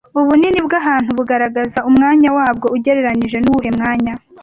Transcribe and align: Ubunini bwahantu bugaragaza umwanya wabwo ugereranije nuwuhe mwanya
Ubunini 0.19 0.59
bwahantu 0.67 1.09
bugaragaza 1.17 1.79
umwanya 1.89 2.29
wabwo 2.37 2.67
ugereranije 2.75 3.37
nuwuhe 3.39 3.69
mwanya 3.77 4.13